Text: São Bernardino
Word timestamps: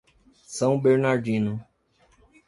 São 0.47 0.81
Bernardino 0.81 1.63